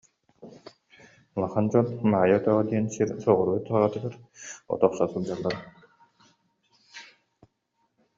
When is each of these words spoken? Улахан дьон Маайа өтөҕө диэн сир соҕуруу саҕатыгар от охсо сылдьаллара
Улахан 1.35 1.65
дьон 1.71 1.87
Маайа 2.11 2.37
өтөҕө 2.39 2.63
диэн 2.69 2.85
сир 2.93 3.09
соҕуруу 3.23 3.59
саҕатыгар 3.67 4.15
от 4.73 4.81
охсо 4.87 5.05
сылдьаллара 5.11 5.59